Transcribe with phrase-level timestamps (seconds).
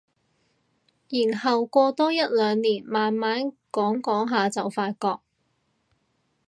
[1.09, 5.19] 然後過多一兩年慢慢講講下就發覺